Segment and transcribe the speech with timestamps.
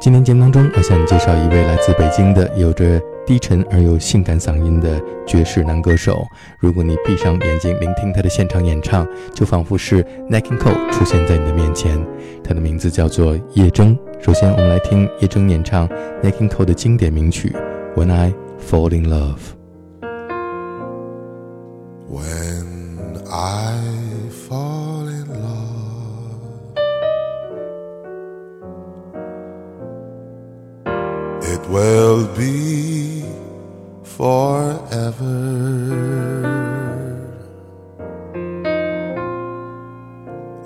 [0.00, 6.26] 今天节目当中，我向你介绍一位来自北京的、有着低沉而又性感嗓音的爵士男歌手。
[6.58, 12.02] 如果你闭上眼睛聆听他的现场演唱，就仿佛是 Nick i n Cole 出现在你的面前。
[12.42, 13.94] 他的名字叫做叶铮。
[14.22, 15.86] 首先，我们来听叶铮演唱
[16.22, 17.54] Nick i n Cole 的经典名曲
[18.00, 19.36] 《When I Fall in Love》。
[22.10, 23.99] When I
[31.70, 33.22] Will be
[34.02, 34.82] forever.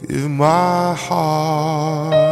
[0.07, 2.32] give my heart.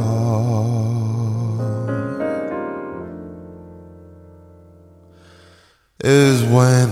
[5.98, 6.90] is when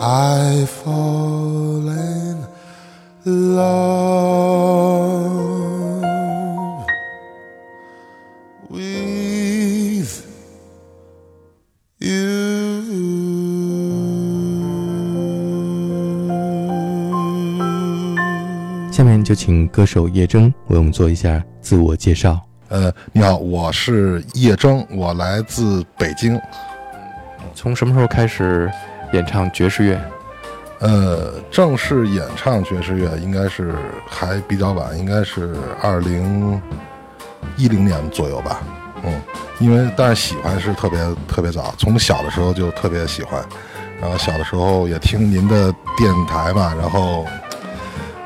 [0.00, 2.44] I fall in
[3.54, 5.01] love.
[19.24, 22.38] 就请歌手叶征为我们做一下自我介绍。
[22.68, 26.40] 呃，你好，我是叶征，我来自北京。
[27.54, 28.70] 从什么时候开始
[29.12, 30.00] 演唱爵士乐？
[30.78, 33.74] 呃，正式演唱爵士乐应该是
[34.08, 36.60] 还比较晚，应该是二零
[37.56, 38.62] 一零年左右吧。
[39.04, 39.14] 嗯，
[39.58, 40.98] 因为但是喜欢是特别
[41.28, 43.44] 特别早，从小的时候就特别喜欢，
[44.00, 47.26] 然后小的时候也听您的电台嘛，然后。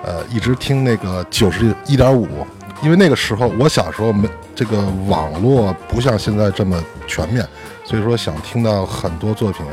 [0.06, 2.46] 呃，一直听那个九十一点五，
[2.80, 7.46] 因为那个时候我小时候没这个网络，不像现在这么全面，
[7.84, 9.66] 所以说想听到很多作品，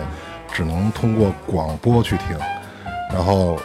[0.52, 2.36] 只能通过广播去听，
[3.14, 3.60] 然后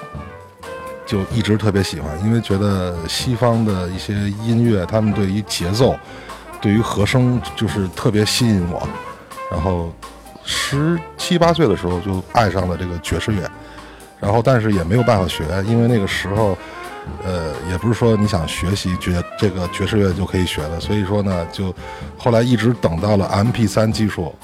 [1.06, 4.12] 就一直特别喜欢，因为觉得西方的一些
[4.44, 5.97] 音乐，他们对于节奏，
[6.61, 8.87] 对于和声，就是特别吸引我，
[9.50, 9.91] 然后
[10.44, 13.50] 十七八岁的时候就爱上了这个爵士乐。
[14.20, 16.56] 然后，但是也没有办法学，因为那个时候，
[17.25, 20.81] 呃，也不是说你想学习爵这个爵士乐就可以学的。
[20.81, 21.73] 所以说呢，就
[22.17, 24.35] 后来一直等到了 M P 三技术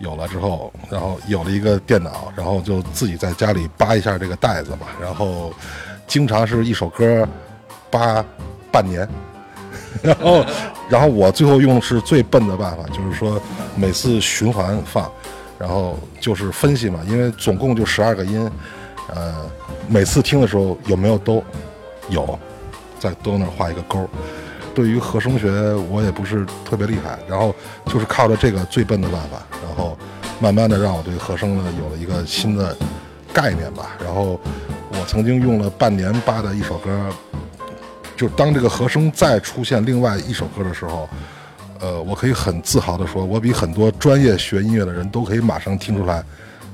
[0.00, 4.80] 有了之后，然后有了一个电脑，然后就自己在家里扒一下这个袋子嘛。
[5.00, 5.52] 然后
[6.06, 7.26] 经常是一首歌
[7.90, 8.22] 扒
[8.70, 9.08] 半年，
[10.02, 10.44] 然后
[10.90, 13.40] 然后我最后用的是最笨的办法，就是说
[13.76, 15.10] 每次循环放，
[15.58, 18.50] 然后就是分析嘛，因为总共就十二个音。
[19.08, 19.50] 呃，
[19.88, 21.42] 每次听的时候有没有都
[22.08, 22.38] 有
[22.98, 24.08] 在都那画一个勾。
[24.74, 25.50] 对于和声学，
[25.90, 27.54] 我也不是特别厉害，然后
[27.86, 29.98] 就是靠着这个最笨的办法，然后
[30.40, 32.74] 慢慢的让我对和声呢有了一个新的
[33.34, 33.96] 概念吧。
[34.02, 34.40] 然后
[34.92, 37.06] 我曾经用了半年扒的一首歌，
[38.16, 41.06] 就当这个和声再出现另外一首歌的时候，
[41.78, 46.24] 呃，我可以很自豪的说，我比很多专业学音乐的人都可以马上听出来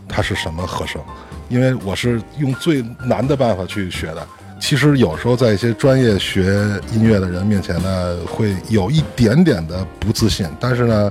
[0.09, 1.03] 它是什么和声。
[1.49, 4.27] 因为我是用最难的办法去学的，
[4.61, 6.45] 其实有时候在一些专业学
[6.93, 10.47] 音乐的人面前呢，会有一点点的不自信。
[10.61, 11.11] 但是呢，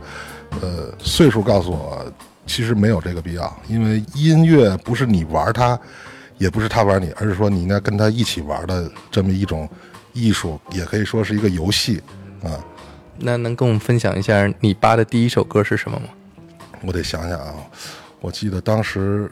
[0.61, 2.05] 呃，岁数告诉我，
[2.45, 3.51] 其实没有这个必要。
[3.67, 5.79] 因为音乐不是你玩它，
[6.37, 9.67] 也不是他玩你，而是说你应该跟他一起玩的这么一种
[10.13, 11.99] 艺术，也可以说是一个游戏
[12.43, 12.53] 啊。
[13.19, 16.05] 那能跟我们分享一下你扒的第一首歌是什么吗？
[16.85, 17.55] 我得想想啊，
[18.21, 19.31] 我记得当时。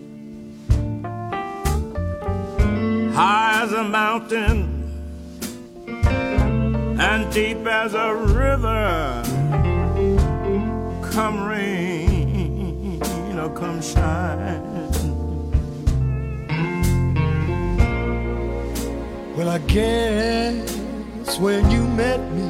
[3.81, 4.59] a mountain
[7.01, 9.21] and deep as a river.
[11.11, 13.01] Come rain
[13.43, 14.61] or come shine.
[19.35, 22.49] Well, I guess when you met me,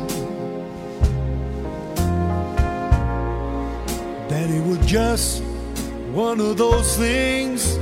[4.29, 5.41] that it was just
[6.21, 7.80] one of those things.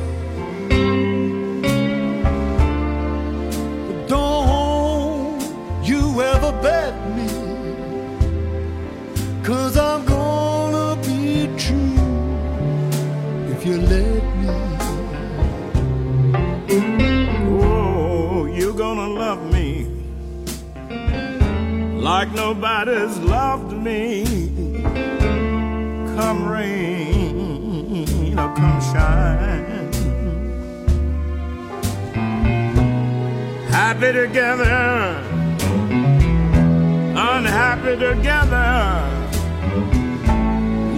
[9.49, 11.95] Cause I'm gonna be true
[13.51, 14.47] if you let me.
[17.49, 19.87] Oh, you're gonna love me
[21.97, 24.23] like nobody's loved me.
[26.15, 29.91] Come rain or come shine.
[33.71, 34.79] Happy together,
[37.15, 39.08] unhappy together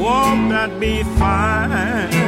[0.01, 2.20] won't that be fine?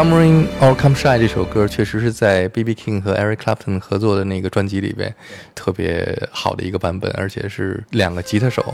[0.00, 5.14] Come Rain or Come Shine 这首歌确实是在 B.B.King 和 Eric Clapton 合作的那个专辑里边
[5.54, 8.64] 特别好的一个版本，而且是两个吉他手。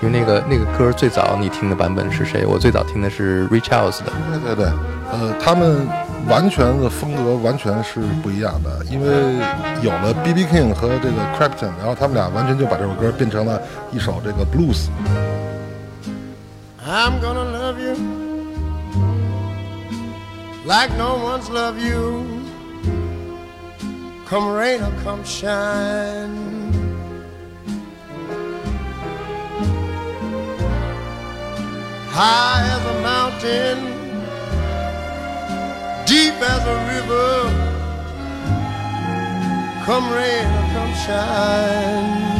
[0.00, 2.46] 因为那个那个歌最早你听的版本是谁？
[2.46, 4.12] 我最早听的是 r i c h e House 的。
[4.38, 4.66] 对对对，
[5.10, 5.84] 呃，他们
[6.28, 8.84] 完全的风格完全是不一样的。
[8.84, 9.08] 因为
[9.82, 14.86] 有了 B.B.King 和这个 Clapton，然后他们俩完全就把这首歌变成了一首这个 blues。
[16.88, 18.25] I'm gonna love you.
[20.66, 22.42] like no one's loved you.
[24.26, 26.36] Come rain or come shine.
[32.18, 33.78] High as a mountain,
[36.04, 37.40] deep as a river.
[39.84, 42.35] Come rain or come shine.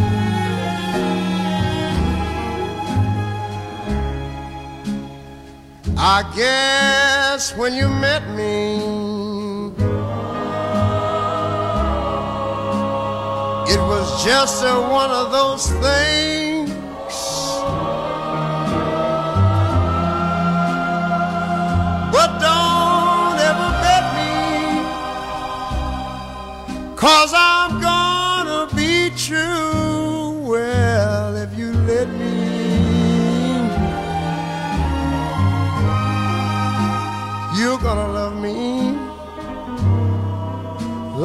[5.98, 8.76] I guess when you met me,
[13.64, 16.35] it was just one of those things.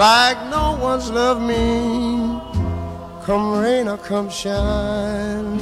[0.09, 1.59] like no one's loved me,
[3.27, 5.59] come rain or come shine.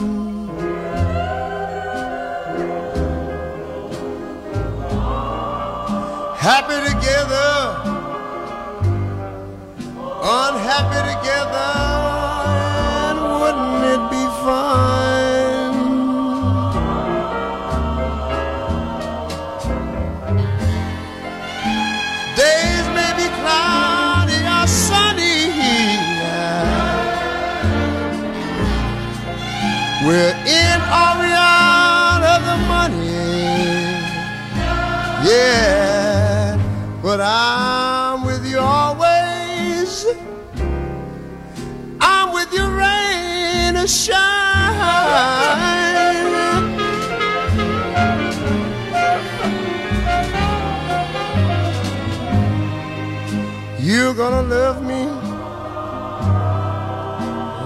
[6.47, 7.51] Happy together,
[10.43, 11.73] unhappy together,
[13.07, 14.78] and wouldn't it be fun?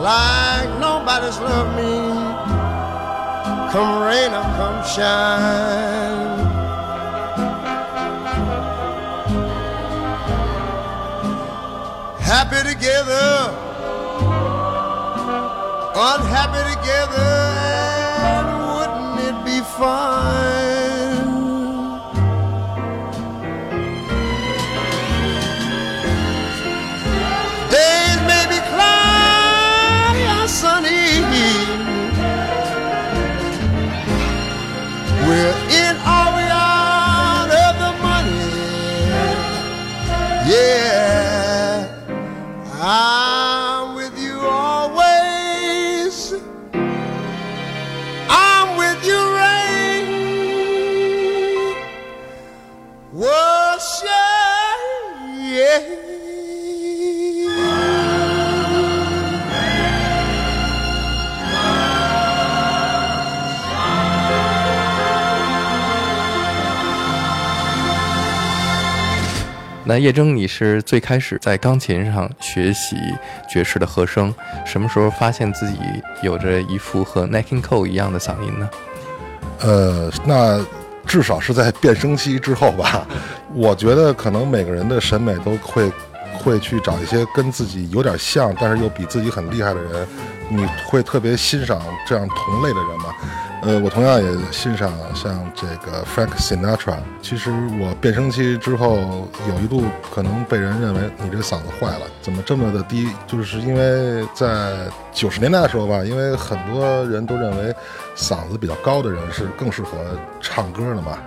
[0.04, 1.96] like nobody's loved me.
[3.74, 6.40] Come rain or come shine.
[12.32, 13.28] Happy together,
[16.12, 17.34] unhappy together,
[18.34, 20.53] and wouldn't it be fine?
[69.94, 72.96] 那叶铮，你是最开始在钢琴上学习
[73.48, 74.34] 爵士的和声，
[74.66, 75.78] 什么时候发现自己
[76.24, 78.68] 有着一副和 n i c k n Cole 一样的嗓音呢？
[79.60, 80.66] 呃，那
[81.06, 83.06] 至少是在变声期之后吧。
[83.54, 85.92] 我觉得可能每个人的审美都会
[86.40, 90.08] 会去找一些跟自己有点像，但是又比自己很厉害的人。
[90.50, 93.14] 你会特别欣赏这样同类的人吗？
[93.66, 96.98] 呃，我同样也欣赏像这个 Frank Sinatra。
[97.22, 103.08] 其实我变声期之后，有一度可能被人认为你这嗓子坏了，怎么这么的低？
[103.26, 107.74] 就是因为在九十年代的时候吧，因为很多人都认为
[108.18, 109.92] 嗓子比较高的人是更适合
[110.42, 111.18] 唱歌的嘛。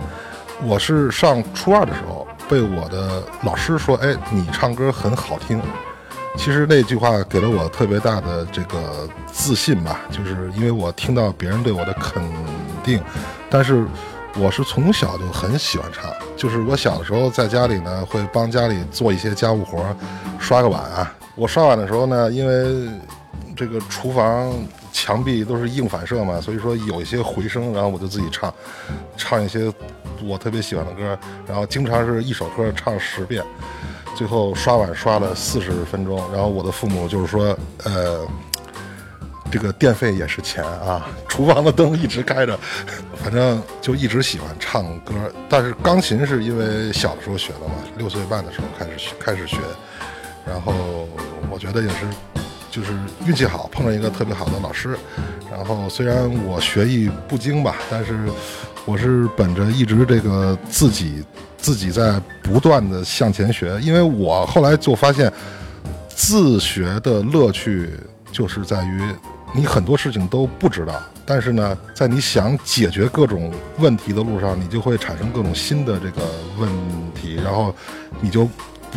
[0.63, 5.59] 我是上初二的时候，被我的老师说：“哎，你唱歌很好听。”
[6.37, 12.23] 其实那句话给了我特别大的这个自信吧，就是因为我听到别人对我的肯
[12.85, 13.01] 定。
[13.49, 13.87] 但是，
[14.37, 19.85] 我是从小就很喜欢唱，就是我小的时候在家里呢，会帮家里做一些家务活，
[20.39, 21.13] 刷个碗啊。
[21.35, 22.87] 我刷碗的时候呢，因为
[23.57, 24.53] 这个厨房
[24.93, 28.53] 墙壁都是硬反射嘛，所以说有一些回声，然后我就自己唱，
[29.17, 29.73] 唱一些
[30.23, 33.43] 我特别喜欢的歌，然后经常是一首歌唱十遍。
[34.17, 37.47] 最后刷碗刷了四十分钟，然后我的父母就是说，
[37.85, 38.27] 呃，
[39.53, 42.59] 这个电费也是钱啊， 厨房的灯一直开着，
[43.23, 45.13] 反正就一直喜欢唱歌，
[45.51, 49.59] 但是钢琴是因为小的时候学的嘛，六岁半的时候开始开始学，
[50.47, 50.73] 然后
[51.51, 52.07] 我觉得也是，
[52.71, 52.95] 就是
[53.27, 54.99] 运气好，碰上一个特别好的老师。
[55.57, 58.17] 然后虽然我学艺不精吧，但是
[58.85, 61.25] 我是本着一直这个自己
[61.57, 65.33] 自己在不断的向前学，因为我后来就发现
[66.11, 67.89] 自学的乐趣
[68.31, 69.01] 就是在于
[69.55, 76.21] 你很多事情都不知道，但是呢，在你想解决各种问题的路上，你就会产生各种新的这个
[76.59, 76.69] 问
[77.15, 77.75] 题，然后
[78.21, 78.47] 你就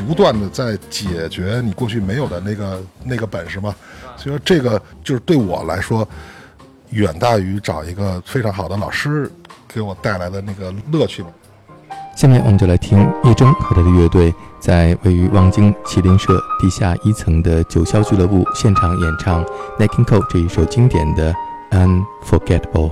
[0.06, 3.74] 不断的在解决你过去没有的那个那个本事嘛。
[4.17, 6.06] 所以说，这个就是对我来说。
[6.91, 9.30] 远大于找一个非常好的老师
[9.67, 11.30] 给我带来的那个乐趣吧。
[12.15, 19.45] 下面我们就来听叶铮和他的乐队在位于望京麒麟社地下一层的九霄俱乐部现场演唱
[19.78, 21.34] 《Nightingale》这一首经典的
[22.41, 22.91] 《Unforgettable》。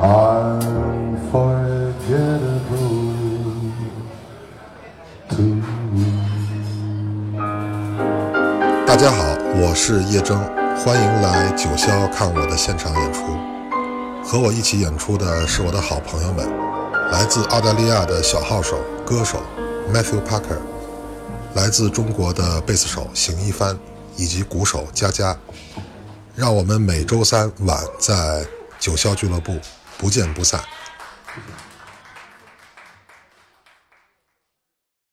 [0.00, 1.52] unforgettable.
[8.86, 9.22] 大家好，
[9.60, 10.34] 我是叶铮，
[10.82, 13.53] 欢迎来九霄看我的现场演出。
[14.34, 16.44] 和我一起演出的是我的好朋友们，
[17.12, 19.40] 来自澳大利亚的小号手、歌手
[19.92, 20.58] Matthew Parker，
[21.54, 23.78] 来自中国的贝斯手邢一帆
[24.16, 25.38] 以及鼓手佳佳。
[26.34, 28.44] 让我们每周三晚在
[28.80, 29.56] 九霄俱乐部
[29.98, 30.60] 不见不散。